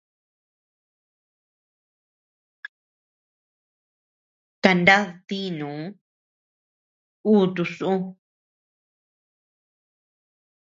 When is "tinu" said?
5.27-5.71